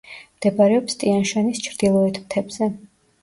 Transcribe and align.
მდებარეობს 0.37 0.95
ტიან-შანის 1.03 1.61
ჩრდილოეთ 1.67 2.17
მთებზე. 2.25 2.73